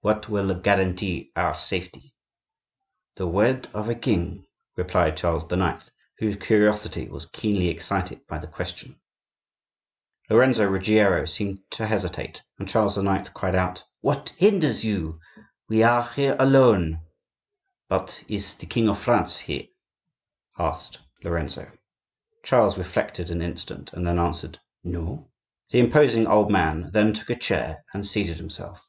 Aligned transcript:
"What 0.00 0.28
will 0.28 0.52
guarantee 0.56 1.30
our 1.36 1.54
safety?" 1.54 2.12
"The 3.14 3.28
word 3.28 3.68
of 3.72 3.88
a 3.88 3.94
king," 3.94 4.48
replied 4.76 5.16
Charles 5.16 5.44
IX., 5.48 5.88
whose 6.18 6.34
curiosity 6.34 7.08
was 7.08 7.26
keenly 7.32 7.68
excited 7.68 8.26
by 8.26 8.38
the 8.38 8.48
question. 8.48 9.00
Lorenzo 10.28 10.64
Ruggiero 10.66 11.24
seemed 11.24 11.60
to 11.70 11.86
hesitate, 11.86 12.42
and 12.58 12.68
Charles 12.68 12.98
IX. 12.98 13.28
cried 13.28 13.54
out: 13.54 13.84
"What 14.00 14.30
hinders 14.36 14.84
you? 14.84 15.20
We 15.68 15.84
are 15.84 16.02
here 16.16 16.34
alone." 16.40 17.02
"But 17.88 18.24
is 18.26 18.56
the 18.56 18.66
King 18.66 18.88
of 18.88 18.98
France 18.98 19.38
here?" 19.38 19.68
asked 20.58 20.98
Lorenzo. 21.22 21.70
Charles 22.42 22.76
reflected 22.76 23.30
an 23.30 23.40
instant, 23.40 23.92
and 23.92 24.04
then 24.04 24.18
answered, 24.18 24.58
"No." 24.82 25.30
The 25.68 25.78
imposing 25.78 26.26
old 26.26 26.50
man 26.50 26.90
then 26.92 27.12
took 27.14 27.30
a 27.30 27.36
chair, 27.36 27.84
and 27.94 28.04
seated 28.04 28.38
himself. 28.38 28.88